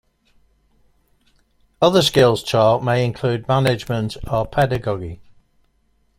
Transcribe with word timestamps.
Other 1.79 2.01
skills 2.01 2.43
taught 2.43 2.83
may 2.83 3.05
include 3.05 3.47
management 3.47 4.17
or 4.27 4.47
pedagogy. 4.47 5.21